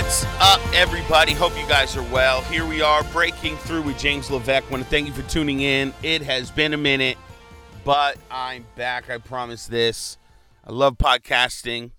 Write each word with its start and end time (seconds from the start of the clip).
What's 0.00 0.24
up, 0.38 0.60
everybody? 0.74 1.32
Hope 1.32 1.58
you 1.58 1.66
guys 1.66 1.96
are 1.96 2.04
well. 2.04 2.42
Here 2.42 2.64
we 2.64 2.80
are 2.80 3.02
breaking 3.12 3.56
through 3.56 3.82
with 3.82 3.98
James 3.98 4.30
Levesque. 4.30 4.70
Want 4.70 4.84
to 4.84 4.88
thank 4.88 5.08
you 5.08 5.12
for 5.12 5.28
tuning 5.28 5.58
in. 5.58 5.92
It 6.04 6.22
has 6.22 6.52
been 6.52 6.72
a 6.72 6.76
minute, 6.76 7.18
but 7.84 8.16
I'm 8.30 8.64
back. 8.76 9.10
I 9.10 9.18
promise 9.18 9.66
this. 9.66 10.16
I 10.64 10.70
love 10.70 10.98
podcasting. 10.98 11.90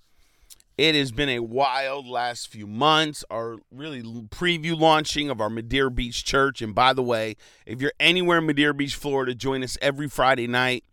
It 0.78 0.96
has 0.96 1.12
been 1.12 1.28
a 1.28 1.40
wild 1.40 2.08
last 2.08 2.48
few 2.48 2.68
months. 2.68 3.26
Our 3.30 3.58
really 3.70 4.02
preview 4.02 4.80
launching 4.80 5.30
of 5.30 5.42
our 5.42 5.50
Madeira 5.50 5.92
Beach 5.92 6.24
Church. 6.24 6.62
And 6.62 6.74
by 6.74 6.94
the 6.94 7.04
way, 7.04 7.36
if 7.66 7.82
you're 7.82 7.94
anywhere 8.00 8.38
in 8.38 8.46
Madeira 8.46 8.74
Beach, 8.74 8.96
Florida, 8.96 9.36
join 9.36 9.62
us 9.62 9.78
every 9.82 10.08
Friday 10.08 10.48
night. 10.48 10.86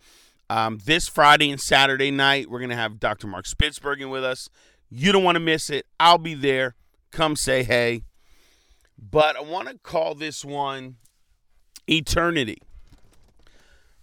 Um, 0.51 0.81
this 0.85 1.07
Friday 1.07 1.53
and 1.53 1.61
Saturday 1.61 2.11
night, 2.11 2.51
we're 2.51 2.59
going 2.59 2.71
to 2.71 2.77
have 2.77 2.99
Dr. 2.99 3.29
Mark 3.29 3.45
Spitsbergen 3.45 4.11
with 4.11 4.25
us. 4.25 4.49
You 4.91 5.13
don't 5.13 5.23
want 5.23 5.37
to 5.37 5.41
miss 5.41 5.71
it. 5.71 5.87
I'll 6.01 6.19
be 6.19 6.35
there. 6.35 6.75
Come 7.11 7.37
say 7.37 7.63
hey. 7.63 8.03
But 8.99 9.37
I 9.37 9.43
want 9.43 9.69
to 9.69 9.79
call 9.79 10.15
this 10.15 10.45
one 10.45 10.97
Eternity. 11.89 12.59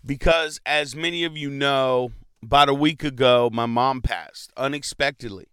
Because 0.05 0.59
as 0.66 0.95
many 0.95 1.23
of 1.23 1.38
you 1.38 1.49
know, 1.49 2.11
about 2.41 2.70
a 2.70 2.73
week 2.73 3.03
ago, 3.03 3.49
my 3.52 3.66
mom 3.66 4.02
passed 4.02 4.52
unexpectedly. 4.58 5.47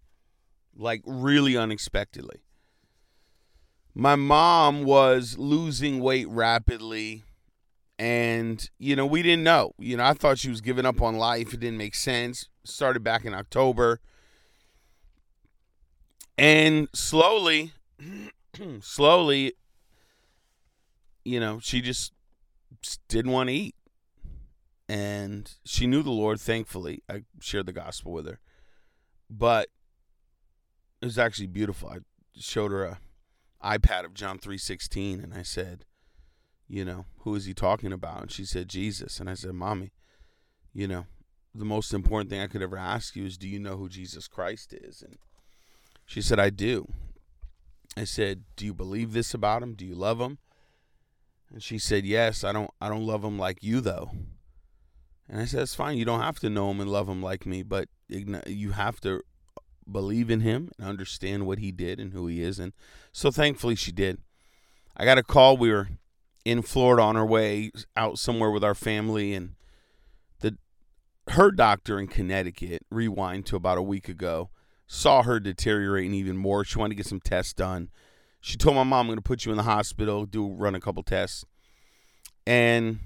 Like, 0.76 1.02
really 1.04 1.56
unexpectedly. 1.56 2.42
My 3.94 4.16
mom 4.16 4.84
was 4.84 5.36
losing 5.38 6.00
weight 6.00 6.28
rapidly. 6.28 7.24
And, 7.98 8.68
you 8.78 8.96
know, 8.96 9.06
we 9.06 9.22
didn't 9.22 9.44
know. 9.44 9.72
You 9.78 9.98
know, 9.98 10.04
I 10.04 10.14
thought 10.14 10.38
she 10.38 10.48
was 10.48 10.60
giving 10.60 10.86
up 10.86 11.02
on 11.02 11.16
life. 11.16 11.52
It 11.52 11.60
didn't 11.60 11.78
make 11.78 11.94
sense. 11.94 12.48
Started 12.64 13.04
back 13.04 13.24
in 13.24 13.34
October 13.34 14.00
and 16.40 16.88
slowly, 16.94 17.74
slowly, 18.80 19.52
you 21.22 21.38
know, 21.38 21.60
she 21.60 21.82
just 21.82 22.14
didn't 23.08 23.30
want 23.30 23.50
to 23.50 23.54
eat. 23.54 23.74
And 24.88 25.52
she 25.66 25.86
knew 25.86 26.02
the 26.02 26.10
Lord, 26.10 26.40
thankfully. 26.40 27.02
I 27.10 27.24
shared 27.40 27.66
the 27.66 27.74
gospel 27.74 28.12
with 28.12 28.26
her. 28.26 28.40
But 29.28 29.68
it 31.02 31.04
was 31.04 31.18
actually 31.18 31.48
beautiful. 31.48 31.90
I 31.90 31.98
showed 32.34 32.72
her 32.72 32.84
a 32.84 32.98
iPad 33.62 34.06
of 34.06 34.14
John 34.14 34.38
3:16 34.38 35.22
and 35.22 35.34
I 35.34 35.42
said, 35.42 35.84
you 36.66 36.86
know, 36.86 37.04
who 37.18 37.34
is 37.34 37.44
he 37.44 37.52
talking 37.52 37.92
about? 37.92 38.22
And 38.22 38.32
she 38.32 38.46
said 38.46 38.68
Jesus. 38.68 39.20
And 39.20 39.28
I 39.28 39.34
said, 39.34 39.52
"Mommy, 39.52 39.92
you 40.72 40.88
know, 40.88 41.04
the 41.54 41.66
most 41.66 41.92
important 41.92 42.30
thing 42.30 42.40
I 42.40 42.46
could 42.46 42.62
ever 42.62 42.78
ask 42.78 43.14
you 43.14 43.26
is 43.26 43.36
do 43.36 43.46
you 43.46 43.58
know 43.58 43.76
who 43.76 43.90
Jesus 43.90 44.26
Christ 44.26 44.72
is?" 44.72 45.02
And 45.02 45.18
she 46.10 46.20
said, 46.20 46.40
I 46.40 46.50
do. 46.50 46.92
I 47.96 48.02
said, 48.02 48.42
Do 48.56 48.66
you 48.66 48.74
believe 48.74 49.12
this 49.12 49.32
about 49.32 49.62
him? 49.62 49.74
Do 49.74 49.86
you 49.86 49.94
love 49.94 50.20
him? 50.20 50.38
And 51.52 51.62
she 51.62 51.78
said, 51.78 52.04
Yes, 52.04 52.42
I 52.42 52.50
don't 52.50 52.68
I 52.80 52.88
don't 52.88 53.06
love 53.06 53.22
him 53.22 53.38
like 53.38 53.62
you 53.62 53.80
though. 53.80 54.10
And 55.28 55.40
I 55.40 55.44
said, 55.44 55.62
It's 55.62 55.76
fine. 55.76 55.98
You 55.98 56.04
don't 56.04 56.20
have 56.20 56.40
to 56.40 56.50
know 56.50 56.68
him 56.72 56.80
and 56.80 56.90
love 56.90 57.08
him 57.08 57.22
like 57.22 57.46
me, 57.46 57.62
but 57.62 57.88
you 58.08 58.72
have 58.72 59.00
to 59.02 59.22
believe 59.88 60.30
in 60.30 60.40
him 60.40 60.72
and 60.76 60.88
understand 60.88 61.46
what 61.46 61.60
he 61.60 61.70
did 61.70 62.00
and 62.00 62.12
who 62.12 62.26
he 62.26 62.42
is. 62.42 62.58
And 62.58 62.72
so 63.12 63.30
thankfully 63.30 63.76
she 63.76 63.92
did. 63.92 64.18
I 64.96 65.04
got 65.04 65.16
a 65.18 65.22
call. 65.22 65.56
We 65.56 65.70
were 65.70 65.90
in 66.44 66.62
Florida 66.62 67.04
on 67.04 67.16
our 67.16 67.26
way 67.26 67.70
out 67.96 68.18
somewhere 68.18 68.50
with 68.50 68.64
our 68.64 68.74
family 68.74 69.32
and 69.32 69.54
the 70.40 70.58
her 71.28 71.52
doctor 71.52 72.00
in 72.00 72.08
Connecticut, 72.08 72.82
rewind 72.90 73.46
to 73.46 73.54
about 73.54 73.78
a 73.78 73.82
week 73.82 74.08
ago, 74.08 74.50
saw 74.92 75.22
her 75.22 75.38
deteriorating 75.38 76.12
even 76.12 76.36
more. 76.36 76.64
She 76.64 76.76
wanted 76.76 76.90
to 76.90 76.96
get 76.96 77.06
some 77.06 77.20
tests 77.20 77.52
done. 77.52 77.90
She 78.40 78.56
told 78.56 78.74
my 78.74 78.82
mom, 78.82 79.02
I'm 79.02 79.06
going 79.06 79.18
to 79.18 79.22
put 79.22 79.44
you 79.44 79.52
in 79.52 79.56
the 79.56 79.62
hospital, 79.62 80.26
do 80.26 80.48
run 80.48 80.74
a 80.74 80.80
couple 80.80 81.04
tests. 81.04 81.44
And 82.44 82.98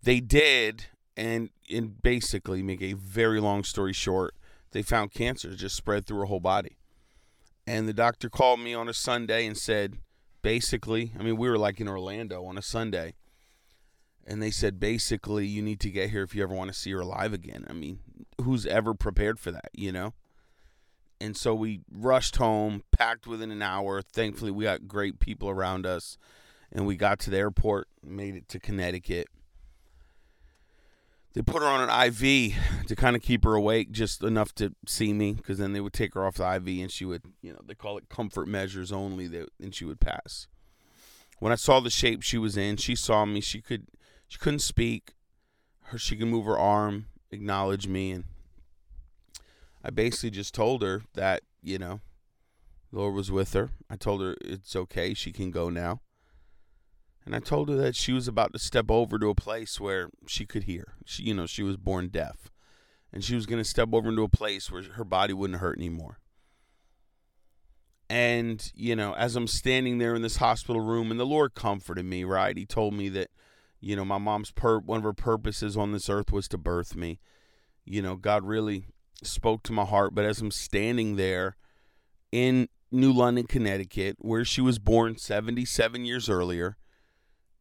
they 0.00 0.20
did. 0.20 0.86
And, 1.16 1.50
and 1.68 2.00
basically, 2.00 2.62
make 2.62 2.80
a 2.80 2.92
very 2.92 3.40
long 3.40 3.64
story 3.64 3.92
short, 3.92 4.36
they 4.70 4.82
found 4.82 5.10
cancer 5.10 5.56
just 5.56 5.74
spread 5.74 6.06
through 6.06 6.20
her 6.20 6.26
whole 6.26 6.38
body. 6.38 6.76
And 7.66 7.88
the 7.88 7.92
doctor 7.92 8.30
called 8.30 8.60
me 8.60 8.74
on 8.74 8.88
a 8.88 8.94
Sunday 8.94 9.44
and 9.44 9.58
said, 9.58 9.98
basically, 10.42 11.14
I 11.18 11.24
mean, 11.24 11.36
we 11.36 11.50
were 11.50 11.58
like 11.58 11.80
in 11.80 11.88
Orlando 11.88 12.44
on 12.44 12.56
a 12.56 12.62
Sunday. 12.62 13.14
And 14.24 14.40
they 14.40 14.52
said, 14.52 14.78
basically, 14.78 15.48
you 15.48 15.62
need 15.62 15.80
to 15.80 15.90
get 15.90 16.10
here 16.10 16.22
if 16.22 16.36
you 16.36 16.44
ever 16.44 16.54
want 16.54 16.72
to 16.72 16.78
see 16.78 16.92
her 16.92 17.00
alive 17.00 17.32
again. 17.32 17.66
I 17.68 17.72
mean, 17.72 17.98
who's 18.40 18.66
ever 18.66 18.94
prepared 18.94 19.40
for 19.40 19.50
that, 19.50 19.70
you 19.74 19.90
know? 19.90 20.14
And 21.20 21.36
so 21.36 21.54
we 21.54 21.80
rushed 21.90 22.36
home, 22.36 22.84
packed 22.92 23.26
within 23.26 23.50
an 23.50 23.62
hour. 23.62 24.02
Thankfully, 24.02 24.50
we 24.50 24.64
got 24.64 24.86
great 24.86 25.18
people 25.18 25.48
around 25.48 25.86
us. 25.86 26.16
And 26.70 26.86
we 26.86 26.96
got 26.96 27.18
to 27.20 27.30
the 27.30 27.38
airport, 27.38 27.88
made 28.04 28.36
it 28.36 28.48
to 28.50 28.60
Connecticut. 28.60 29.28
They 31.34 31.42
put 31.42 31.62
her 31.62 31.68
on 31.68 31.88
an 31.88 32.06
IV 32.06 32.54
to 32.88 32.96
kind 32.96 33.14
of 33.14 33.22
keep 33.22 33.44
her 33.44 33.54
awake, 33.54 33.90
just 33.90 34.22
enough 34.22 34.54
to 34.56 34.74
see 34.86 35.12
me, 35.12 35.32
because 35.32 35.58
then 35.58 35.72
they 35.72 35.80
would 35.80 35.92
take 35.92 36.14
her 36.14 36.26
off 36.26 36.34
the 36.36 36.54
IV 36.56 36.66
and 36.66 36.90
she 36.90 37.04
would, 37.04 37.22
you 37.42 37.52
know, 37.52 37.60
they 37.64 37.74
call 37.74 37.96
it 37.96 38.08
comfort 38.08 38.48
measures 38.48 38.90
only, 38.92 39.26
that, 39.28 39.48
and 39.60 39.74
she 39.74 39.84
would 39.84 40.00
pass. 40.00 40.46
When 41.38 41.52
I 41.52 41.56
saw 41.56 41.80
the 41.80 41.90
shape 41.90 42.22
she 42.22 42.38
was 42.38 42.56
in, 42.56 42.76
she 42.76 42.94
saw 42.94 43.24
me. 43.24 43.40
She 43.40 43.60
could, 43.60 43.86
she 44.26 44.38
couldn't 44.38 44.58
speak. 44.60 45.12
Her, 45.84 45.98
she 45.98 46.16
could 46.16 46.28
move 46.28 46.44
her 46.46 46.58
arm, 46.58 47.06
acknowledge 47.30 47.86
me, 47.86 48.10
and 48.10 48.24
I 49.84 49.90
basically 49.90 50.30
just 50.30 50.54
told 50.54 50.82
her 50.82 51.02
that, 51.14 51.42
you 51.62 51.78
know, 51.78 52.00
the 52.92 52.98
Lord 52.98 53.14
was 53.14 53.30
with 53.30 53.52
her. 53.52 53.70
I 53.88 53.96
told 53.96 54.20
her 54.22 54.36
it's 54.40 54.74
okay, 54.74 55.14
she 55.14 55.32
can 55.32 55.50
go 55.50 55.70
now. 55.70 56.00
And 57.24 57.36
I 57.36 57.40
told 57.40 57.68
her 57.68 57.76
that 57.76 57.94
she 57.94 58.12
was 58.12 58.26
about 58.26 58.52
to 58.54 58.58
step 58.58 58.90
over 58.90 59.18
to 59.18 59.28
a 59.28 59.34
place 59.34 59.78
where 59.78 60.08
she 60.26 60.46
could 60.46 60.64
hear. 60.64 60.94
She, 61.04 61.24
you 61.24 61.34
know, 61.34 61.46
she 61.46 61.62
was 61.62 61.76
born 61.76 62.08
deaf. 62.08 62.50
And 63.12 63.22
she 63.22 63.34
was 63.34 63.46
going 63.46 63.62
to 63.62 63.68
step 63.68 63.90
over 63.92 64.08
into 64.08 64.22
a 64.22 64.28
place 64.28 64.70
where 64.70 64.82
her 64.82 65.04
body 65.04 65.34
wouldn't 65.34 65.60
hurt 65.60 65.76
anymore. 65.76 66.18
And, 68.08 68.72
you 68.74 68.96
know, 68.96 69.12
as 69.14 69.36
I'm 69.36 69.46
standing 69.46 69.98
there 69.98 70.14
in 70.14 70.22
this 70.22 70.36
hospital 70.36 70.80
room, 70.80 71.10
and 71.10 71.20
the 71.20 71.26
Lord 71.26 71.54
comforted 71.54 72.06
me, 72.06 72.24
right? 72.24 72.56
He 72.56 72.64
told 72.64 72.94
me 72.94 73.10
that, 73.10 73.28
you 73.80 73.94
know, 73.94 74.04
my 74.04 74.16
mom's 74.16 74.50
per- 74.50 74.78
one 74.78 74.98
of 74.98 75.04
her 75.04 75.12
purposes 75.12 75.76
on 75.76 75.92
this 75.92 76.08
earth 76.08 76.32
was 76.32 76.48
to 76.48 76.58
birth 76.58 76.96
me. 76.96 77.20
You 77.84 78.00
know, 78.00 78.16
God 78.16 78.44
really 78.44 78.86
spoke 79.22 79.62
to 79.64 79.72
my 79.72 79.84
heart. 79.84 80.14
But 80.14 80.24
as 80.24 80.40
I'm 80.40 80.50
standing 80.50 81.16
there 81.16 81.56
in 82.32 82.68
New 82.90 83.12
London, 83.12 83.46
Connecticut, 83.46 84.16
where 84.18 84.44
she 84.44 84.60
was 84.60 84.78
born 84.78 85.16
77 85.16 86.04
years 86.04 86.28
earlier, 86.28 86.76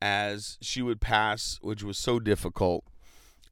as 0.02 0.58
she 0.62 0.82
would 0.82 1.02
pass, 1.02 1.58
which 1.62 1.84
was 1.84 1.98
so 1.98 2.20
difficult, 2.20 2.86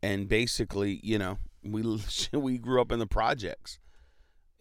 and 0.01 0.27
basically, 0.27 0.99
you 1.03 1.17
know, 1.17 1.38
we 1.63 1.81
we 2.33 2.57
grew 2.57 2.81
up 2.81 2.91
in 2.91 2.99
the 2.99 3.07
projects, 3.07 3.79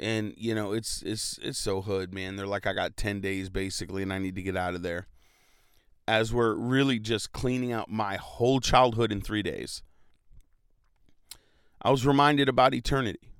and 0.01 0.35
you 0.37 0.55
know, 0.55 0.73
it's 0.73 1.03
it's 1.03 1.39
it's 1.43 1.59
so 1.59 1.83
hood, 1.83 2.13
man. 2.13 2.37
They're 2.37 2.47
like, 2.47 2.67
I 2.67 2.73
got 2.73 2.97
10 2.97 3.21
days 3.21 3.51
basically, 3.51 4.03
and 4.03 4.13
I 4.13 4.19
need 4.19 4.35
to 4.37 4.43
get 4.43 4.57
out 4.57 4.75
of 4.75 4.83
there. 4.83 5.07
As 6.07 6.35
we're 6.35 6.55
really 6.55 6.99
just 6.99 7.33
cleaning 7.33 7.73
out 7.73 7.91
my 7.91 8.17
whole 8.17 8.61
childhood 8.61 9.11
in 9.11 9.23
three 9.23 9.43
days, 9.43 9.83
I 11.81 11.91
was 11.91 12.07
reminded 12.07 12.49
about 12.49 12.75
eternity 12.75 13.34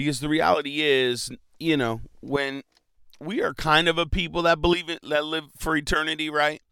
because 0.00 0.20
the 0.20 0.30
reality 0.30 0.80
is, 0.80 1.30
you 1.58 1.76
know, 1.76 2.00
when 2.22 2.62
we 3.20 3.42
are 3.42 3.52
kind 3.52 3.86
of 3.86 3.98
a 3.98 4.06
people 4.06 4.40
that 4.40 4.62
believe 4.62 4.88
it, 4.88 5.00
that 5.02 5.26
live 5.26 5.44
for 5.58 5.76
eternity, 5.76 6.30
right? 6.30 6.62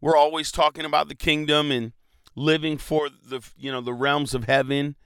We're 0.00 0.16
always 0.16 0.50
talking 0.50 0.84
about 0.84 1.06
the 1.06 1.14
kingdom 1.14 1.70
and 1.70 1.92
living 2.34 2.78
for 2.78 3.08
the, 3.10 3.48
you 3.56 3.70
know, 3.70 3.80
the 3.80 3.92
realms 3.92 4.34
of 4.34 4.46
heaven. 4.46 4.96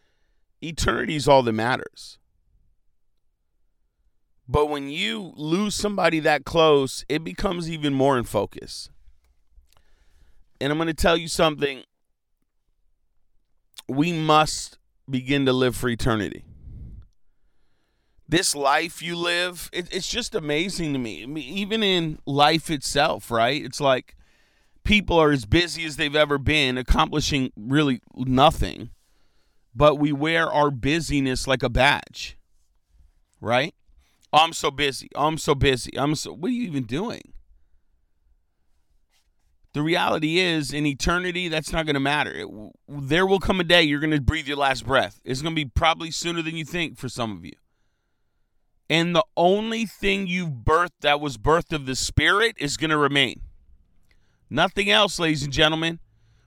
Eternity 0.63 1.15
is 1.15 1.29
all 1.29 1.43
that 1.43 1.53
matters. 1.53 2.17
But 4.49 4.71
when 4.71 4.89
you 4.89 5.35
lose 5.37 5.75
somebody 5.75 6.21
that 6.21 6.47
close, 6.47 7.05
it 7.07 7.23
becomes 7.23 7.69
even 7.69 7.93
more 7.93 8.17
in 8.17 8.25
focus. 8.25 8.89
And 10.59 10.73
I'm 10.73 10.79
going 10.79 10.87
to 10.87 10.95
tell 10.95 11.19
you 11.19 11.29
something. 11.29 11.83
We 13.87 14.15
must 14.15 14.79
begin 15.07 15.45
to 15.45 15.53
live 15.53 15.77
for 15.77 15.91
eternity 15.91 16.47
this 18.29 18.55
life 18.55 19.03
you 19.03 19.17
live, 19.17 19.71
it, 19.73 19.93
it's 19.93 20.09
just 20.09 20.35
amazing 20.35 20.93
to 20.93 20.99
me. 20.99 21.23
I 21.23 21.27
mean, 21.27 21.45
even 21.45 21.83
in 21.83 22.19
life 22.27 22.71
itself, 22.71 23.31
right? 23.31 23.65
It's 23.65 23.81
like 23.81 24.17
people 24.85 25.19
are 25.19 25.33
as 25.33 25.45
busy 25.45 25.85
as 25.85 25.97
they've 25.97 26.17
ever 26.17 26.39
been, 26.39 26.79
accomplishing 26.79 27.53
really 27.57 28.01
nothing, 28.15 28.91
but 29.75 29.97
we 29.97 30.13
wear 30.13 30.51
our 30.51 30.71
busyness 30.71 31.47
like 31.47 31.63
a 31.63 31.69
badge, 31.69 32.37
right? 33.41 33.75
Oh, 34.33 34.39
I'm 34.39 34.53
so 34.53 34.71
busy. 34.71 35.09
Oh, 35.15 35.27
I'm 35.27 35.39
so 35.39 35.55
busy. 35.55 35.97
I'm 35.99 36.15
so. 36.15 36.33
What 36.33 36.49
are 36.49 36.55
you 36.55 36.65
even 36.65 36.85
doing? 36.85 37.33
The 39.73 39.83
reality 39.83 40.39
is, 40.39 40.73
in 40.73 40.87
eternity, 40.87 41.49
that's 41.49 41.71
not 41.71 41.85
going 41.85 41.95
to 41.95 42.01
matter. 42.01 42.33
It, 42.33 42.49
there 42.89 43.27
will 43.27 43.39
come 43.39 43.61
a 43.61 43.65
day 43.65 43.83
you're 43.83 44.01
going 44.01 44.11
to 44.11 44.21
breathe 44.21 44.49
your 44.49 44.57
last 44.57 44.87
breath. 44.87 45.21
It's 45.23 45.43
going 45.43 45.55
to 45.55 45.65
be 45.65 45.69
probably 45.69 46.11
sooner 46.11 46.41
than 46.41 46.57
you 46.57 46.65
think 46.65 46.97
for 46.97 47.11
some 47.11 47.31
of 47.31 47.45
you. 47.45 47.53
And 48.89 49.15
the 49.15 49.25
only 49.37 49.85
thing 49.85 50.27
you've 50.27 50.65
birthed 50.65 51.01
that 51.01 51.21
was 51.21 51.39
birthed 51.39 51.73
of 51.73 51.87
the 51.87 51.97
Spirit 51.97 52.57
is 52.59 52.77
going 52.77 52.91
to 52.91 52.97
remain. 52.97 53.41
Nothing 54.49 54.91
else, 54.91 55.19
ladies 55.19 55.43
and 55.43 55.53
gentlemen. 55.53 55.99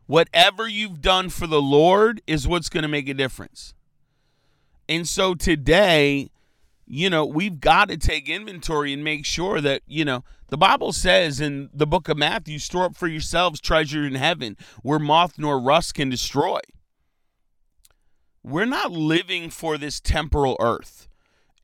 Whatever 0.08 0.68
you've 0.68 1.02
done 1.02 1.30
for 1.30 1.46
the 1.46 1.62
Lord 1.62 2.22
is 2.26 2.48
what's 2.48 2.70
going 2.70 2.82
to 2.84 2.88
make 2.88 3.10
a 3.10 3.14
difference. 3.14 3.74
And 4.88 5.08
so 5.08 5.36
today, 5.36 6.32
you 6.88 7.10
know, 7.12 7.26
we've 7.26 7.60
got 7.60 7.90
to 7.90 7.98
take 7.98 8.28
inventory 8.28 8.92
and 8.92 9.04
make 9.04 9.26
sure 9.26 9.62
that, 9.62 9.84
you 9.86 10.04
know, 10.04 10.24
the 10.48 10.58
Bible 10.58 10.94
says 10.94 11.40
in 11.40 11.70
the 11.72 11.86
book 11.86 12.10
of 12.10 12.18
Matthew, 12.18 12.58
store 12.58 12.86
up 12.86 12.98
for 12.98 13.08
yourselves 13.08 13.62
treasure 13.62 14.04
in 14.04 14.16
heaven 14.16 14.58
where 14.82 14.98
moth 14.98 15.38
nor 15.38 15.60
rust 15.60 15.94
can 15.94 16.10
destroy. 16.10 16.60
We're 18.42 18.66
not 18.66 18.92
living 18.92 19.52
for 19.52 19.78
this 19.78 20.00
temporal 20.00 20.58
earth. 20.60 21.08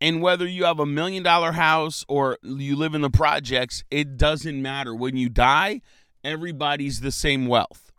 And 0.01 0.21
whether 0.21 0.47
you 0.47 0.65
have 0.65 0.79
a 0.79 0.85
million 0.85 1.23
dollar 1.23 1.53
house 1.53 2.03
or 2.07 2.37
you 2.43 2.75
live 2.75 2.95
in 2.95 3.01
the 3.01 3.09
projects, 3.09 3.83
it 3.89 4.17
doesn't 4.17 4.61
matter. 4.61 4.93
When 4.93 5.15
you 5.15 5.29
die, 5.29 5.81
everybody's 6.23 6.99
the 6.99 7.11
same 7.11 7.47
wealth. 7.47 7.91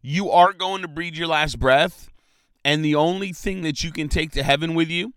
You 0.00 0.30
are 0.30 0.52
going 0.52 0.82
to 0.82 0.88
breathe 0.88 1.14
your 1.14 1.28
last 1.28 1.58
breath, 1.58 2.10
and 2.64 2.84
the 2.84 2.94
only 2.94 3.32
thing 3.32 3.62
that 3.62 3.82
you 3.82 3.90
can 3.90 4.08
take 4.08 4.32
to 4.32 4.42
heaven 4.42 4.74
with 4.74 4.88
you 4.88 5.14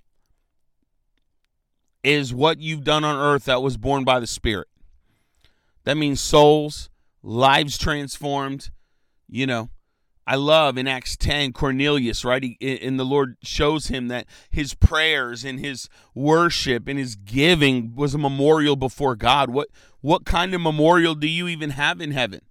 is 2.04 2.34
what 2.34 2.60
you've 2.60 2.86
done 2.86 3.04
on 3.04 3.18
earth 3.18 3.46
that 3.46 3.62
was 3.62 3.76
born 3.76 4.06
by 4.06 4.20
the 4.20 4.28
Spirit. 4.28 4.68
That 5.84 5.98
means 5.98 6.22
souls, 6.22 6.90
lives 7.22 7.78
transformed, 7.78 8.70
you 9.28 9.46
know. 9.46 9.70
I 10.30 10.36
love 10.36 10.78
in 10.78 10.90
Acts 10.90 11.16
10 11.16 11.54
Cornelius, 11.54 12.26
right? 12.26 12.44
He, 12.44 12.58
and 12.82 13.00
the 13.00 13.06
Lord 13.06 13.38
shows 13.42 13.88
him 13.88 14.10
that 14.10 14.28
his 14.50 14.74
prayers 14.74 15.46
and 15.46 15.58
his 15.58 15.88
worship 16.14 16.90
and 16.90 17.00
his 17.00 17.16
giving 17.16 17.96
was 17.96 18.14
a 18.14 18.18
memorial 18.18 18.76
before 18.76 19.16
God. 19.16 19.50
What 19.50 19.70
what 20.02 20.26
kind 20.26 20.54
of 20.54 20.60
memorial 20.60 21.16
do 21.16 21.28
you 21.28 21.48
even 21.48 21.72
have 21.72 22.02
in 22.02 22.12
heaven? 22.12 22.42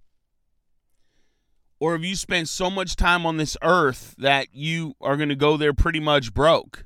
Or 1.79 1.91
have 1.91 2.03
you 2.03 2.15
spent 2.15 2.49
so 2.49 2.71
much 2.71 2.95
time 2.95 3.27
on 3.27 3.37
this 3.37 3.55
earth 3.61 4.15
that 4.17 4.47
you 4.51 4.95
are 4.99 5.15
going 5.15 5.29
to 5.29 5.35
go 5.35 5.55
there 5.55 5.73
pretty 5.73 5.99
much 5.99 6.33
broke? 6.33 6.83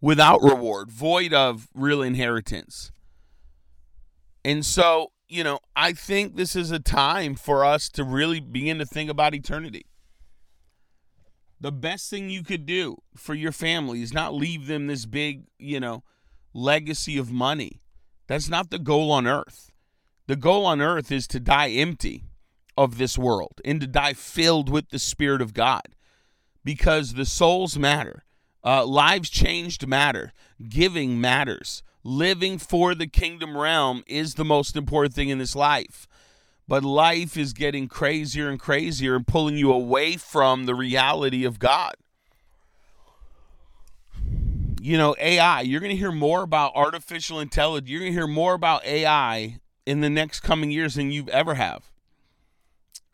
Without 0.00 0.42
reward, 0.42 0.90
void 0.90 1.32
of 1.32 1.68
real 1.74 2.02
inheritance. 2.02 2.90
And 4.44 4.66
so, 4.66 5.12
you 5.32 5.42
know, 5.42 5.60
I 5.74 5.94
think 5.94 6.36
this 6.36 6.54
is 6.54 6.70
a 6.70 6.78
time 6.78 7.36
for 7.36 7.64
us 7.64 7.88
to 7.90 8.04
really 8.04 8.38
begin 8.38 8.78
to 8.78 8.84
think 8.84 9.08
about 9.08 9.34
eternity. 9.34 9.86
The 11.58 11.72
best 11.72 12.10
thing 12.10 12.28
you 12.28 12.42
could 12.42 12.66
do 12.66 12.98
for 13.16 13.34
your 13.34 13.52
family 13.52 14.02
is 14.02 14.12
not 14.12 14.34
leave 14.34 14.66
them 14.66 14.88
this 14.88 15.06
big, 15.06 15.44
you 15.58 15.80
know, 15.80 16.02
legacy 16.52 17.16
of 17.16 17.32
money. 17.32 17.80
That's 18.26 18.50
not 18.50 18.70
the 18.70 18.78
goal 18.78 19.10
on 19.10 19.26
earth. 19.26 19.72
The 20.26 20.36
goal 20.36 20.66
on 20.66 20.82
earth 20.82 21.10
is 21.10 21.26
to 21.28 21.40
die 21.40 21.70
empty 21.70 22.24
of 22.76 22.98
this 22.98 23.16
world 23.16 23.60
and 23.64 23.80
to 23.80 23.86
die 23.86 24.12
filled 24.12 24.68
with 24.68 24.90
the 24.90 24.98
Spirit 24.98 25.40
of 25.40 25.54
God 25.54 25.96
because 26.62 27.14
the 27.14 27.24
souls 27.24 27.78
matter. 27.78 28.24
Uh, 28.62 28.84
lives 28.84 29.30
changed 29.30 29.86
matter. 29.86 30.32
Giving 30.68 31.20
matters. 31.20 31.82
Living 32.04 32.58
for 32.58 32.94
the 32.94 33.06
kingdom 33.06 33.56
realm 33.56 34.02
is 34.06 34.34
the 34.34 34.44
most 34.44 34.76
important 34.76 35.14
thing 35.14 35.28
in 35.28 35.38
this 35.38 35.54
life. 35.54 36.08
But 36.66 36.84
life 36.84 37.36
is 37.36 37.52
getting 37.52 37.88
crazier 37.88 38.48
and 38.48 38.58
crazier 38.58 39.14
and 39.14 39.26
pulling 39.26 39.56
you 39.56 39.72
away 39.72 40.16
from 40.16 40.66
the 40.66 40.74
reality 40.74 41.44
of 41.44 41.58
God. 41.58 41.94
You 44.80 44.98
know, 44.98 45.14
AI, 45.20 45.60
you're 45.60 45.80
going 45.80 45.90
to 45.90 45.96
hear 45.96 46.10
more 46.10 46.42
about 46.42 46.72
artificial 46.74 47.38
intelligence. 47.38 47.88
You're 47.88 48.00
going 48.00 48.12
to 48.12 48.18
hear 48.18 48.26
more 48.26 48.54
about 48.54 48.84
AI 48.84 49.60
in 49.86 50.00
the 50.00 50.10
next 50.10 50.40
coming 50.40 50.70
years 50.70 50.94
than 50.94 51.12
you've 51.12 51.28
ever 51.28 51.54
have. 51.54 51.90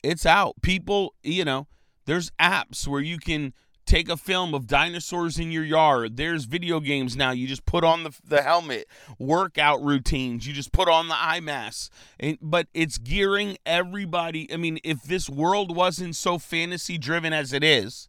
It's 0.03 0.25
out. 0.25 0.63
People, 0.63 1.15
you 1.23 1.45
know, 1.45 1.67
there's 2.07 2.31
apps 2.41 2.87
where 2.87 3.03
you 3.03 3.19
can 3.19 3.53
take 3.89 4.09
a 4.09 4.17
film 4.17 4.55
of 4.55 4.67
dinosaurs 4.67 5.39
in 5.39 5.51
your 5.51 5.65
yard. 5.65 6.17
There's 6.17 6.45
video 6.45 6.79
games 6.79 7.17
now. 7.17 7.31
You 7.31 7.47
just 7.47 7.65
put 7.65 7.85
on 7.85 8.05
the, 8.05 8.15
the 8.25 8.43
helmet. 8.43 8.87
Workout 9.19 9.83
routines. 9.83 10.47
You 10.47 10.53
just 10.53 10.73
put 10.73 10.89
on 10.89 11.09
the 11.09 11.17
eye 11.17 11.41
mask. 11.41 11.91
And, 12.21 12.39
but 12.41 12.69
it's 12.75 12.99
gearing 12.99 13.57
everybody. 13.65 14.53
I 14.53 14.57
mean, 14.57 14.79
if 14.85 15.03
this 15.03 15.29
world 15.29 15.75
wasn't 15.75 16.17
so 16.17 16.39
fantasy 16.39 16.99
driven 16.99 17.33
as 17.33 17.53
it 17.53 17.65
is, 17.65 18.09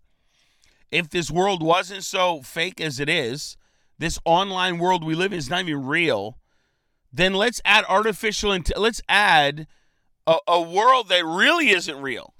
if 0.91 1.09
this 1.09 1.31
world 1.31 1.63
wasn't 1.63 2.03
so 2.03 2.41
fake 2.41 2.81
as 2.81 2.99
it 2.99 3.09
is, 3.09 3.55
this 3.97 4.19
online 4.25 4.79
world 4.79 5.03
we 5.03 5.15
live 5.15 5.31
in 5.31 5.39
is 5.39 5.49
not 5.49 5.61
even 5.61 5.85
real, 5.85 6.37
then 7.11 7.33
let's 7.33 7.61
add 7.63 7.85
artificial, 7.87 8.57
let's 8.75 9.01
add 9.07 9.67
a, 10.27 10.37
a 10.47 10.61
world 10.61 11.09
that 11.09 11.25
really 11.25 11.69
isn't 11.69 12.01
real. 12.01 12.33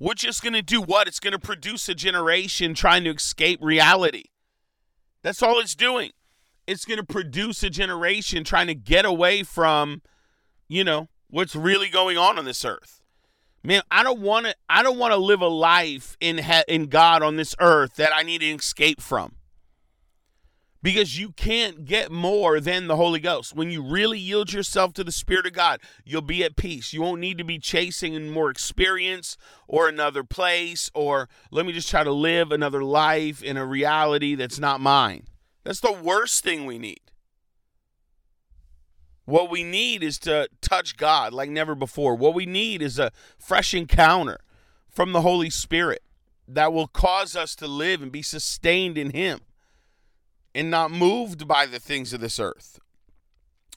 We're 0.00 0.14
just 0.14 0.42
going 0.42 0.54
to 0.54 0.62
do 0.62 0.80
what? 0.80 1.06
It's 1.06 1.20
going 1.20 1.32
to 1.32 1.38
produce 1.38 1.86
a 1.90 1.94
generation 1.94 2.72
trying 2.72 3.04
to 3.04 3.10
escape 3.10 3.60
reality. 3.62 4.24
That's 5.22 5.42
all 5.42 5.60
it's 5.60 5.74
doing. 5.74 6.12
It's 6.66 6.86
going 6.86 6.98
to 6.98 7.04
produce 7.04 7.62
a 7.62 7.68
generation 7.68 8.42
trying 8.42 8.68
to 8.68 8.74
get 8.74 9.04
away 9.04 9.42
from, 9.42 10.00
you 10.68 10.84
know, 10.84 11.08
what's 11.28 11.54
really 11.54 11.90
going 11.90 12.16
on 12.16 12.38
on 12.38 12.46
this 12.46 12.64
earth. 12.64 13.02
Man, 13.62 13.82
I 13.90 14.02
don't 14.02 14.20
want 14.20 14.46
to. 14.46 14.54
I 14.70 14.82
don't 14.82 14.96
want 14.96 15.12
to 15.12 15.18
live 15.18 15.42
a 15.42 15.48
life 15.48 16.16
in 16.18 16.38
he- 16.38 16.64
in 16.66 16.86
God 16.86 17.22
on 17.22 17.36
this 17.36 17.54
earth 17.60 17.96
that 17.96 18.10
I 18.14 18.22
need 18.22 18.38
to 18.38 18.46
escape 18.46 19.02
from 19.02 19.34
because 20.82 21.18
you 21.18 21.32
can't 21.32 21.84
get 21.84 22.10
more 22.10 22.60
than 22.60 22.86
the 22.86 22.96
Holy 22.96 23.20
Ghost. 23.20 23.54
When 23.54 23.70
you 23.70 23.82
really 23.82 24.18
yield 24.18 24.52
yourself 24.52 24.92
to 24.94 25.04
the 25.04 25.12
Spirit 25.12 25.46
of 25.46 25.52
God, 25.52 25.80
you'll 26.04 26.22
be 26.22 26.42
at 26.42 26.56
peace. 26.56 26.92
You 26.92 27.02
won't 27.02 27.20
need 27.20 27.38
to 27.38 27.44
be 27.44 27.58
chasing 27.58 28.30
more 28.30 28.50
experience 28.50 29.36
or 29.68 29.88
another 29.88 30.24
place 30.24 30.90
or 30.94 31.28
let 31.50 31.66
me 31.66 31.72
just 31.72 31.90
try 31.90 32.04
to 32.04 32.12
live 32.12 32.50
another 32.50 32.82
life 32.82 33.42
in 33.42 33.56
a 33.56 33.66
reality 33.66 34.34
that's 34.34 34.58
not 34.58 34.80
mine. 34.80 35.26
That's 35.64 35.80
the 35.80 35.92
worst 35.92 36.42
thing 36.42 36.64
we 36.64 36.78
need. 36.78 37.00
What 39.26 39.50
we 39.50 39.62
need 39.62 40.02
is 40.02 40.18
to 40.20 40.48
touch 40.60 40.96
God 40.96 41.32
like 41.32 41.50
never 41.50 41.74
before. 41.74 42.16
What 42.16 42.34
we 42.34 42.46
need 42.46 42.82
is 42.82 42.98
a 42.98 43.12
fresh 43.38 43.74
encounter 43.74 44.40
from 44.88 45.12
the 45.12 45.20
Holy 45.20 45.50
Spirit 45.50 46.02
that 46.48 46.72
will 46.72 46.88
cause 46.88 47.36
us 47.36 47.54
to 47.56 47.68
live 47.68 48.02
and 48.02 48.10
be 48.10 48.22
sustained 48.22 48.98
in 48.98 49.10
Him 49.10 49.40
and 50.54 50.70
not 50.70 50.90
moved 50.90 51.46
by 51.46 51.66
the 51.66 51.78
things 51.78 52.12
of 52.12 52.20
this 52.20 52.40
earth. 52.40 52.78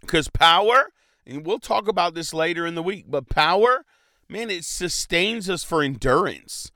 Because 0.01 0.27
power, 0.27 0.91
and 1.25 1.45
we'll 1.45 1.59
talk 1.59 1.87
about 1.87 2.13
this 2.13 2.33
later 2.33 2.65
in 2.65 2.75
the 2.75 2.83
week, 2.83 3.05
but 3.07 3.29
power, 3.29 3.85
man, 4.27 4.49
it 4.49 4.65
sustains 4.65 5.49
us 5.49 5.63
for 5.63 5.81
endurance. 5.81 6.71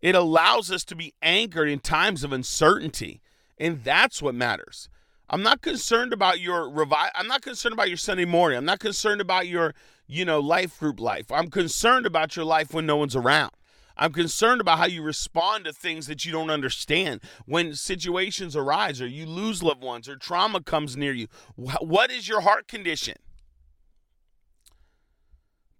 It 0.00 0.14
allows 0.14 0.70
us 0.70 0.84
to 0.84 0.96
be 0.96 1.14
anchored 1.22 1.68
in 1.68 1.80
times 1.80 2.22
of 2.22 2.32
uncertainty. 2.32 3.20
And 3.58 3.82
that's 3.82 4.22
what 4.22 4.34
matters. 4.34 4.88
I'm 5.30 5.42
not 5.42 5.60
concerned 5.60 6.12
about 6.12 6.40
your 6.40 6.62
revi- 6.64 7.10
I'm 7.14 7.26
not 7.26 7.42
concerned 7.42 7.72
about 7.72 7.88
your 7.88 7.96
Sunday 7.96 8.24
morning. 8.24 8.56
I'm 8.56 8.64
not 8.64 8.78
concerned 8.78 9.20
about 9.20 9.46
your, 9.46 9.74
you 10.06 10.24
know, 10.24 10.40
life 10.40 10.78
group 10.78 11.00
life. 11.00 11.30
I'm 11.30 11.50
concerned 11.50 12.06
about 12.06 12.36
your 12.36 12.44
life 12.44 12.72
when 12.72 12.86
no 12.86 12.96
one's 12.96 13.16
around. 13.16 13.50
I'm 13.98 14.12
concerned 14.12 14.60
about 14.60 14.78
how 14.78 14.86
you 14.86 15.02
respond 15.02 15.64
to 15.64 15.72
things 15.72 16.06
that 16.06 16.24
you 16.24 16.30
don't 16.30 16.50
understand 16.50 17.20
when 17.46 17.74
situations 17.74 18.54
arise 18.54 19.02
or 19.02 19.08
you 19.08 19.26
lose 19.26 19.62
loved 19.62 19.82
ones 19.82 20.08
or 20.08 20.16
trauma 20.16 20.62
comes 20.62 20.96
near 20.96 21.12
you. 21.12 21.26
What 21.56 22.12
is 22.12 22.28
your 22.28 22.42
heart 22.42 22.68
condition? 22.68 23.16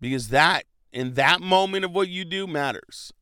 Because 0.00 0.28
that, 0.28 0.64
in 0.92 1.14
that 1.14 1.40
moment 1.40 1.84
of 1.84 1.92
what 1.92 2.08
you 2.08 2.24
do, 2.24 2.46
matters. 2.46 3.12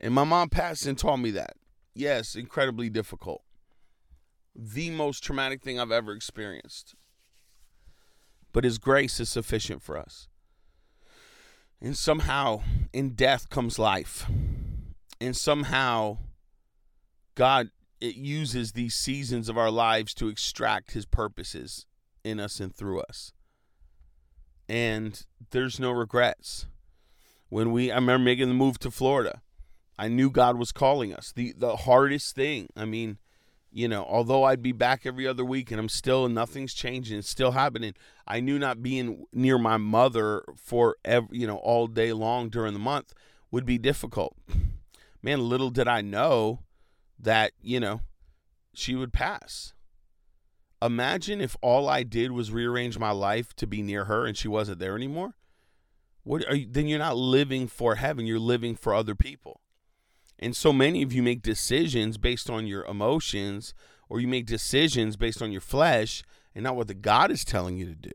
And 0.00 0.14
my 0.14 0.24
mom 0.24 0.48
passed 0.48 0.86
and 0.86 0.98
taught 0.98 1.18
me 1.18 1.30
that. 1.32 1.56
Yes, 1.94 2.34
incredibly 2.34 2.88
difficult. 2.88 3.42
The 4.54 4.90
most 4.90 5.22
traumatic 5.22 5.62
thing 5.62 5.78
I've 5.78 5.92
ever 5.92 6.12
experienced. 6.12 6.94
But 8.52 8.64
His 8.64 8.78
grace 8.78 9.20
is 9.20 9.28
sufficient 9.28 9.82
for 9.82 9.98
us. 9.98 10.28
And 11.80 11.96
somehow 11.96 12.62
in 12.92 13.10
death 13.10 13.50
comes 13.50 13.78
life. 13.78 14.26
And 15.20 15.36
somehow 15.36 16.18
God 17.34 17.70
it 18.00 18.16
uses 18.16 18.72
these 18.72 18.94
seasons 18.94 19.48
of 19.48 19.56
our 19.56 19.70
lives 19.70 20.12
to 20.14 20.28
extract 20.28 20.92
his 20.92 21.06
purposes 21.06 21.86
in 22.24 22.38
us 22.38 22.60
and 22.60 22.74
through 22.74 23.00
us. 23.00 23.32
And 24.68 25.24
there's 25.50 25.80
no 25.80 25.92
regrets. 25.92 26.66
When 27.48 27.72
we 27.72 27.90
I 27.90 27.96
remember 27.96 28.24
making 28.24 28.48
the 28.48 28.54
move 28.54 28.78
to 28.80 28.90
Florida, 28.90 29.42
I 29.98 30.08
knew 30.08 30.30
God 30.30 30.58
was 30.58 30.72
calling 30.72 31.14
us. 31.14 31.32
The 31.32 31.54
the 31.56 31.76
hardest 31.76 32.34
thing, 32.34 32.68
I 32.76 32.84
mean, 32.84 33.18
you 33.76 33.88
know, 33.88 34.06
although 34.08 34.44
I'd 34.44 34.62
be 34.62 34.72
back 34.72 35.04
every 35.04 35.26
other 35.26 35.44
week 35.44 35.70
and 35.70 35.78
I'm 35.78 35.90
still 35.90 36.26
nothing's 36.30 36.72
changing, 36.72 37.18
it's 37.18 37.28
still 37.28 37.50
happening. 37.50 37.92
I 38.26 38.40
knew 38.40 38.58
not 38.58 38.82
being 38.82 39.26
near 39.34 39.58
my 39.58 39.76
mother 39.76 40.44
for 40.56 40.96
every, 41.04 41.36
you 41.36 41.46
know, 41.46 41.58
all 41.58 41.86
day 41.86 42.14
long 42.14 42.48
during 42.48 42.72
the 42.72 42.78
month 42.78 43.12
would 43.50 43.66
be 43.66 43.76
difficult. 43.76 44.34
man, 45.22 45.46
little 45.46 45.68
did 45.68 45.86
I 45.86 46.00
know 46.00 46.60
that, 47.18 47.52
you 47.60 47.78
know, 47.78 48.00
she 48.72 48.94
would 48.94 49.12
pass. 49.12 49.74
Imagine 50.80 51.42
if 51.42 51.54
all 51.60 51.86
I 51.86 52.02
did 52.02 52.32
was 52.32 52.50
rearrange 52.50 52.98
my 52.98 53.10
life 53.10 53.54
to 53.56 53.66
be 53.66 53.82
near 53.82 54.06
her 54.06 54.24
and 54.24 54.38
she 54.38 54.48
wasn't 54.48 54.78
there 54.78 54.96
anymore. 54.96 55.34
What 56.22 56.48
are 56.48 56.56
you, 56.56 56.66
then 56.66 56.86
you're 56.86 56.98
not 56.98 57.18
living 57.18 57.68
for 57.68 57.96
heaven, 57.96 58.24
you're 58.24 58.38
living 58.38 58.74
for 58.74 58.94
other 58.94 59.14
people. 59.14 59.60
And 60.38 60.54
so 60.54 60.72
many 60.72 61.02
of 61.02 61.12
you 61.12 61.22
make 61.22 61.42
decisions 61.42 62.18
based 62.18 62.50
on 62.50 62.66
your 62.66 62.84
emotions 62.84 63.74
or 64.08 64.20
you 64.20 64.28
make 64.28 64.46
decisions 64.46 65.16
based 65.16 65.42
on 65.42 65.50
your 65.50 65.60
flesh 65.60 66.22
and 66.54 66.64
not 66.64 66.76
what 66.76 66.88
the 66.88 66.94
God 66.94 67.30
is 67.30 67.44
telling 67.44 67.76
you 67.76 67.86
to 67.86 67.94
do. 67.94 68.12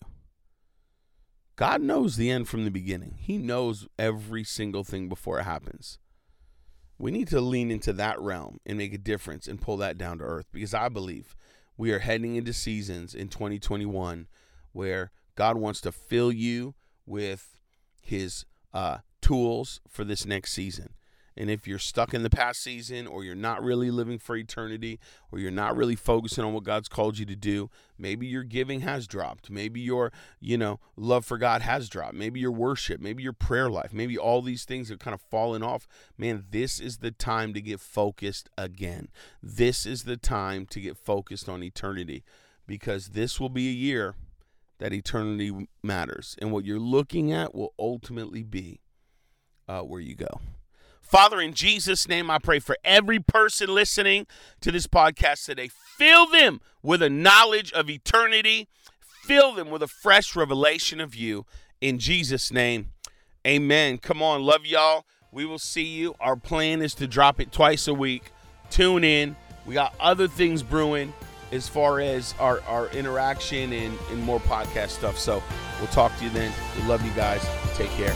God 1.56 1.82
knows 1.82 2.16
the 2.16 2.32
end 2.32 2.48
from 2.48 2.64
the 2.64 2.72
beginning. 2.72 3.18
He 3.20 3.38
knows 3.38 3.88
every 4.00 4.44
single 4.44 4.84
thing 4.84 5.10
before 5.10 5.40
it 5.40 5.44
happens. 5.44 6.00
We 6.98 7.12
need 7.12 7.28
to 7.30 7.42
lean 7.42 7.72
into 7.72 7.94
that 7.94 8.20
realm 8.20 8.60
and 8.66 8.78
make 8.78 8.94
a 8.94 8.98
difference 8.98 9.48
and 9.48 9.62
pull 9.62 9.78
that 9.78 9.98
down 9.98 10.20
to 10.20 10.24
earth 10.24 10.46
because 10.52 10.74
I 10.74 10.90
believe 10.90 11.36
we 11.78 11.92
are 11.92 12.00
heading 12.00 12.36
into 12.36 12.54
seasons 12.54 13.14
in 13.16 13.28
2021 13.28 14.28
where 14.72 15.12
God 15.36 15.58
wants 15.58 15.82
to 15.82 15.92
fill 15.92 16.32
you 16.32 16.76
with 17.06 17.58
his 18.02 18.46
uh, 18.74 19.00
tools 19.22 19.82
for 19.88 20.04
this 20.04 20.26
next 20.26 20.54
season. 20.54 20.94
And 21.38 21.50
if 21.50 21.68
you're 21.68 21.80
stuck 21.80 22.14
in 22.14 22.24
the 22.24 22.30
past 22.30 22.62
season 22.62 23.08
or 23.08 23.24
you're 23.24 23.36
not 23.36 23.64
really 23.64 23.90
living 23.90 24.20
for 24.20 24.36
eternity 24.36 25.00
or 25.32 25.40
you're 25.40 25.52
not 25.52 25.76
really 25.76 25.96
focusing 25.96 26.44
on 26.44 26.54
what 26.54 26.64
God's 26.64 26.90
called 26.90 27.18
you 27.18 27.26
to 27.26 27.36
do, 27.36 27.70
maybe 27.98 28.28
your 28.28 28.44
giving 28.44 28.82
has 28.82 29.08
dropped. 29.08 29.50
Maybe 29.50 29.80
your, 29.80 30.12
you 30.40 30.58
know, 30.58 30.80
love 30.98 31.26
for 31.26 31.38
God 31.38 31.62
has 31.62 31.88
dropped. 31.88 32.16
Maybe 32.16 32.40
your 32.40 32.52
worship, 32.52 33.00
maybe 33.00 33.24
your 33.24 33.34
prayer 33.34 33.70
life, 33.70 33.94
maybe 33.94 34.18
all 34.18 34.42
these 34.42 34.66
things 34.66 34.90
have 34.90 35.00
kind 35.00 35.14
of 35.14 35.22
fallen 35.22 35.64
off. 35.64 35.88
Man, 36.18 36.46
this 36.52 36.80
is 36.80 36.98
the 36.98 37.12
time 37.12 37.54
to 37.54 37.62
get 37.62 37.80
focused 37.80 38.50
again. 38.58 39.08
This 39.42 39.86
is 39.86 40.04
the 40.04 40.18
time 40.18 40.66
to 40.68 40.82
get 40.82 40.98
focused 40.98 41.48
on 41.48 41.64
eternity 41.64 42.24
because 42.68 43.10
this 43.10 43.40
will 43.40 43.50
be 43.50 43.70
a 43.70 43.74
year 43.74 44.16
that 44.80 44.94
eternity 44.94 45.68
matters. 45.84 46.36
And 46.42 46.52
what 46.52 46.66
you're 46.66 46.80
looking 46.80 47.32
at 47.32 47.54
will 47.54 47.74
ultimately 47.78 48.44
be 48.44 48.82
uh, 49.68 49.82
where 49.82 50.02
you 50.02 50.16
go. 50.16 50.42
Father, 51.12 51.42
in 51.42 51.54
Jesus' 51.54 52.08
name, 52.08 52.32
I 52.32 52.40
pray 52.40 52.60
for 52.60 52.78
every 52.86 53.20
person 53.20 53.68
listening 53.68 54.28
to 54.62 54.72
this 54.72 54.88
podcast 54.88 55.44
today. 55.44 55.68
Fill 55.68 56.26
them 56.26 56.62
with 56.82 57.02
a 57.02 57.10
knowledge 57.10 57.74
of 57.74 57.90
eternity, 57.90 58.70
fill 59.22 59.52
them 59.52 59.70
with 59.70 59.84
a 59.84 59.90
fresh 59.90 60.38
revelation 60.38 61.02
of 61.02 61.14
you. 61.14 61.46
In 61.82 62.00
Jesus' 62.00 62.50
name, 62.50 62.92
amen. 63.46 63.98
Come 63.98 64.22
on, 64.24 64.44
love 64.44 64.66
y'all. 64.66 65.04
We 65.34 65.44
will 65.44 65.60
see 65.60 65.84
you. 65.84 66.16
Our 66.22 66.38
plan 66.38 66.82
is 66.82 66.96
to 66.96 67.08
drop 67.08 67.42
it 67.42 67.52
twice 67.52 67.90
a 67.90 67.94
week. 67.94 68.32
Tune 68.70 69.04
in. 69.04 69.36
We 69.66 69.74
got 69.74 69.94
other 70.00 70.30
things 70.30 70.64
brewing 70.64 71.14
as 71.52 71.68
far 71.68 72.00
as 72.00 72.34
our, 72.40 72.62
our 72.62 72.88
interaction 72.92 73.74
and, 73.74 73.98
and 74.12 74.24
more 74.24 74.40
podcast 74.40 74.92
stuff. 74.92 75.20
So 75.20 75.44
we'll 75.80 75.90
talk 75.90 76.18
to 76.20 76.24
you 76.24 76.30
then. 76.30 76.54
We 76.78 76.88
love 76.88 77.06
you 77.06 77.12
guys. 77.12 77.46
Take 77.76 77.90
care. 77.92 78.16